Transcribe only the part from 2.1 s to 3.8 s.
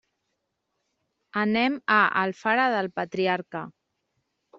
Alfara del Patriarca.